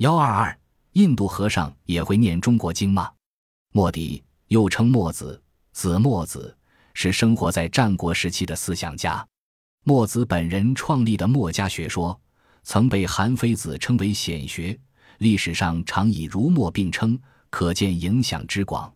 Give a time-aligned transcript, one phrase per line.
[0.00, 0.58] 幺二二，
[0.92, 3.12] 印度和尚也会念中国经吗？
[3.74, 5.38] 墨翟又称墨子，
[5.72, 6.56] 子墨子
[6.94, 9.22] 是生活在战国时期的思想家。
[9.84, 12.18] 墨子本人创立的墨家学说，
[12.62, 14.74] 曾被韩非子称为显学，
[15.18, 17.20] 历史上常以儒墨并称，
[17.50, 18.90] 可见影响之广。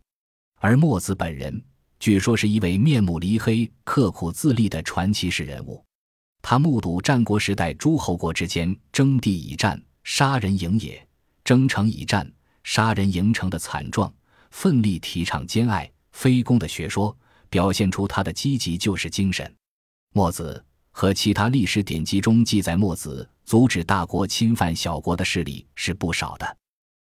[0.58, 1.62] 而墨子本人，
[2.00, 5.84] 据说是一位面目黧黑、刻苦自立的传奇式人物。
[6.40, 11.04] 他目睹战国时代诸侯国之间争地以战、杀人营也，
[11.42, 12.30] 征城以战、
[12.62, 14.12] 杀人营城的惨状，
[14.50, 17.16] 奋力提倡兼爱非攻的学说，
[17.48, 19.52] 表现出他的积极救世精神。
[20.12, 26.56] 墨子和其他历史典籍中记载墨子阻止大国侵犯小国的事例是不少的，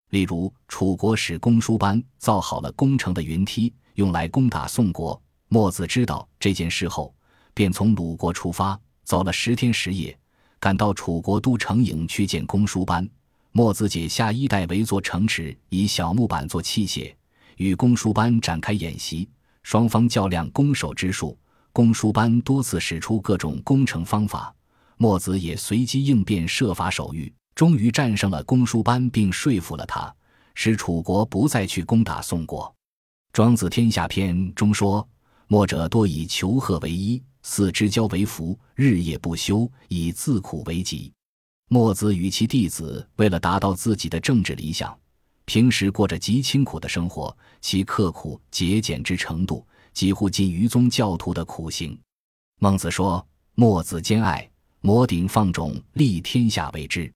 [0.10, 5.20] 例如楚国使公输班造好了攻城的云梯，用来攻打宋国。
[5.48, 7.16] 墨子知道这件事后，
[7.54, 8.80] 便从鲁国出发。
[9.04, 10.16] 走了十天十夜，
[10.60, 13.08] 赶到楚国都城郢去见公输班。
[13.52, 17.14] 墨子解下衣带围作城池，以小木板做器械，
[17.58, 19.28] 与公输班展开演习。
[19.64, 21.38] 双方较量攻守之术。
[21.72, 24.54] 公输班多次使出各种攻城方法，
[24.98, 30.14] 墨子也随机应变，设法守御，终于战胜了公输班，并说服了他，
[30.56, 32.66] 使楚国不再去攻打宋国。
[33.32, 35.08] 《庄子·天下篇》中说
[35.50, 41.12] ：“墨者多以求和为衣。”四之交为福，日夜不休，以自苦为己。
[41.70, 44.96] 墨子与其弟子为了达到自己的政治理想，
[45.46, 51.98] 平时过着极清苦的生活，其刻苦节俭之程度几乎近于宗教徒的苦行。
[52.60, 54.48] 孟子说：“墨子兼爱，
[54.82, 57.12] 摩顶放踵，立天下为之。”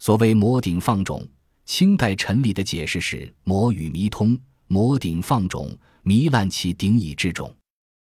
[0.00, 1.24] 所谓“摩顶放踵”，
[1.66, 7.52] 清代陈理的解释是：“摩与弥通，摩顶放踵，糜烂其顶以之踵。”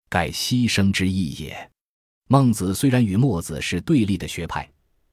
[0.10, 1.72] 盖牺牲之意也。
[2.28, 4.70] 孟子虽然与墨子是对立的学派，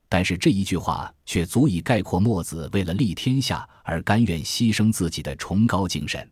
[0.08, 6.20] 但是这一句话却足以概括墨子为了立天下而甘愿牺牲自己的崇高精神。《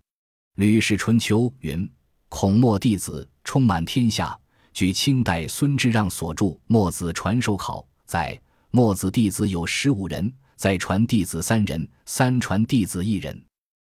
[0.57, 1.89] 吕氏春秋》云
[2.29, 4.39] ：“孔墨弟子充满天下。”
[4.75, 8.41] 据清代孙之让所著《墨子传授考》在
[8.71, 13.39] 墨子弟子有十五人，再传弟子三人，三传弟子一人，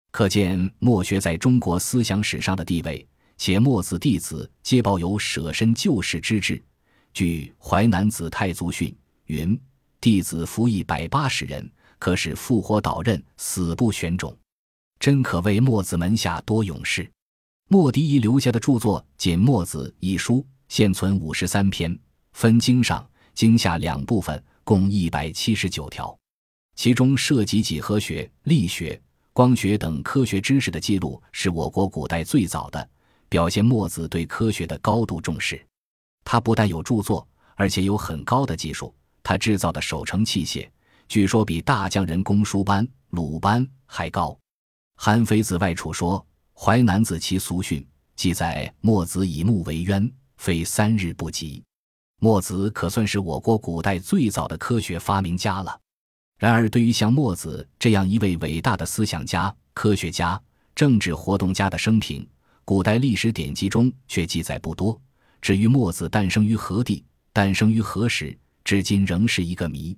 [0.10, 3.06] 可见墨学在中国思想史上的地位。
[3.40, 6.62] 且墨子弟子皆抱有舍身救世之志。
[7.14, 8.90] 据《淮南子·太祖训》
[9.28, 9.58] 云
[10.02, 11.68] ：“弟子服役百八十人，
[11.98, 14.38] 可使复活导刃，死不选种。”
[15.00, 17.10] 真可谓墨子门下多勇士。
[17.70, 21.98] 墨翟遗留下的著作《仅墨子》一书，现存五十三篇，
[22.34, 26.14] 分经上、经下两部分，共一百七十九条。
[26.76, 29.02] 其中涉及几何学、力学、
[29.32, 32.90] 光学等科学知识的记录，是我国古代最早的。
[33.30, 35.64] 表现墨子对科学的高度重视，
[36.26, 37.26] 他不但有著作，
[37.56, 38.94] 而且有很高的技术。
[39.22, 40.68] 他制造的守城器械，
[41.08, 44.36] 据说比大匠人公输班、鲁班还高。
[44.96, 46.20] 韩非子外储说，
[46.60, 47.80] 《淮南子·其俗训》
[48.16, 51.64] 记载墨子以木为渊，非三日不及。
[52.20, 55.80] 墨子可算是我国古代最早的科学发明家了。
[56.38, 60.42] 然而，对于像墨子这样一位伟大的思想家、科学家、
[60.74, 62.28] 政治活动家的生平，
[62.70, 65.02] 古代历史典籍中却记载不多。
[65.42, 67.04] 至于墨子诞生于何地、
[67.34, 69.98] 诞生于何时，至今仍是一个谜。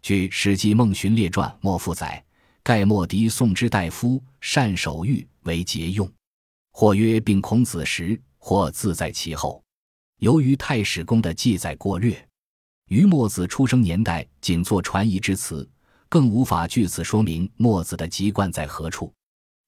[0.00, 2.24] 据《史记·孟荀列传》墨父载，
[2.62, 6.10] 盖墨翟宋之大夫，善守御，为节用。
[6.72, 9.62] 或曰并孔子时，或自在其后。
[10.20, 12.16] 由于太史公的记载过略，
[12.88, 15.68] 于墨子出生年代仅作传译之词，
[16.08, 19.12] 更无法据此说明墨子的籍贯在何处。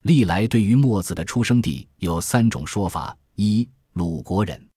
[0.03, 4.69] 历来对于墨子的出生地有三种说法：一、鲁国人。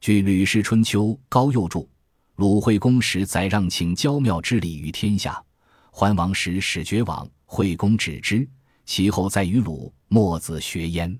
[0.00, 1.88] 据《吕氏春秋》高诱注，
[2.36, 5.42] 鲁惠公时宰让请郊庙之礼于天下，
[5.90, 8.48] 桓王时始绝往，惠公止之，
[8.86, 11.18] 其后再与鲁墨子学焉。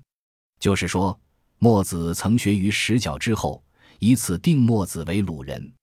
[0.57, 1.19] 就是说，
[1.59, 3.61] 墨子曾学于石角之后，
[3.99, 5.73] 以此定墨子为鲁人。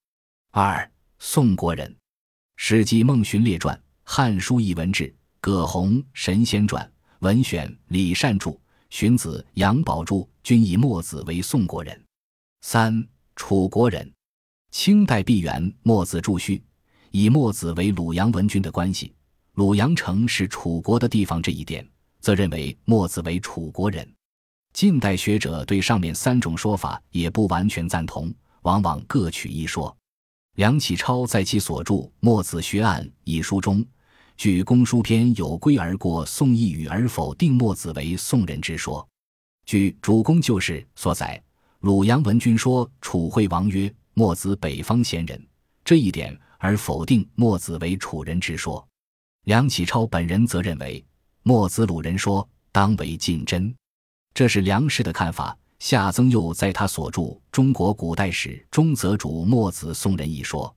[0.51, 1.87] 二、宋国人。
[2.55, 5.03] 《史记·孟荀列传》《汉书·艺文志》
[5.39, 6.83] 《葛洪《神仙传》。
[7.19, 8.57] 文选李善注，
[8.89, 12.01] 荀子、杨宝注均以墨子为宋国人。
[12.61, 13.05] 三
[13.35, 14.09] 楚国人，
[14.71, 16.63] 清代毕沅墨子注序，
[17.11, 19.13] 以墨子为鲁阳文君的关系，
[19.55, 21.85] 鲁阳城是楚国的地方这一点，
[22.21, 24.09] 则认为墨子为楚国人。
[24.71, 29.93] 近代学者对上面三种说法也不完全赞同，往往各取一说。
[30.55, 33.85] 梁启超在其所著《墨子学案》一书中。
[34.39, 39.05] 据公输篇有归而过宋义语而否定墨子为宋人之说，
[39.65, 41.43] 据主公旧事所载，
[41.81, 45.45] 鲁阳文君说楚惠王曰：“墨子北方贤人。”
[45.83, 48.87] 这一点而否定墨子为楚人之说。
[49.43, 51.03] 梁启超本人则认为，
[51.43, 53.75] 墨子鲁人说当为近真，
[54.33, 55.53] 这是梁氏的看法。
[55.79, 57.21] 夏曾佑在他所著
[57.51, 60.73] 《中国古代史》中则主墨子宋人一说，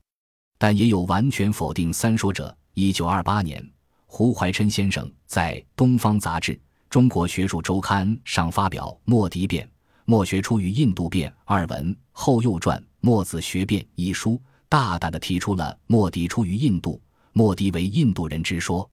[0.57, 2.53] 但也有完全否定三说者。
[2.75, 3.63] 一九二八年，
[4.07, 6.53] 胡怀琛先生在《东方杂志·
[6.89, 9.63] 中国学术周刊》上发表《墨翟变》。
[10.05, 16.99] 墨学出于印度变二文后又传《墨子学变》一书，大胆地提出了墨翟出于印度，
[17.33, 18.89] 墨翟为印度人之说，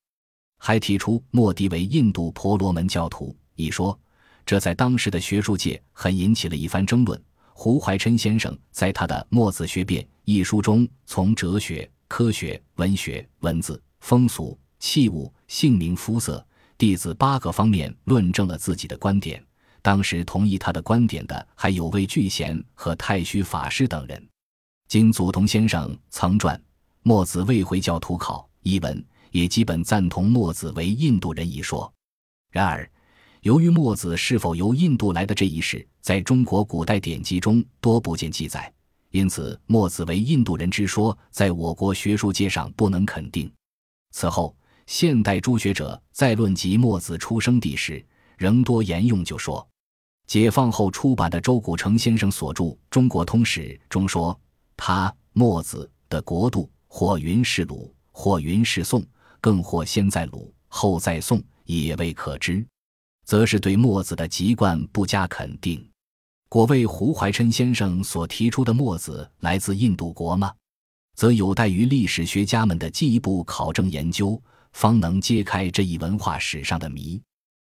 [0.58, 3.98] 还提出墨翟为印度婆罗门教徒一说。
[4.44, 7.18] 这在当时的学术界很引起了一番争论。
[7.54, 16.44] 胡怀琛先生在他的《墨子学变》一书中，从哲学、科学、文学、文字、风俗、器物、姓名、肤色、
[16.76, 19.40] 弟子八个方面论证了自己的观点。
[19.80, 24.28] 当时同意他的观点的还有魏巨贤和太虚法师等人。
[24.88, 26.56] 经祖同先生曾撰
[27.02, 31.90] 《墨子未回教徒考》一文，也基本赞同墨子为印度人一说。
[32.50, 32.90] 然而，
[33.42, 38.70] 由于墨子是否由印度来的这一事，在中国古代典籍中多不见记载，
[39.10, 43.50] 因此墨子为印度人之说，在我国学术界上不能肯定。
[44.12, 48.04] 此后，现代诸学者在论及墨子出生地时，
[48.38, 49.66] 仍多沿用就说。
[50.26, 54.38] 解放后出版的周古成先生所著《中国通史》中说，
[54.76, 59.04] 他墨子的国度，或云是鲁，或云是宋，
[59.40, 62.64] 更或先在鲁，后在宋，也未可知，
[63.24, 65.84] 则是对墨子的籍贯不加肯定。
[66.50, 70.52] 果为胡怀琛先生所提出的墨子来自印度国吗？
[71.14, 74.42] 则有待于历史学家们的进一步考证研究，
[74.72, 77.22] 方能揭开这一文化史上的谜。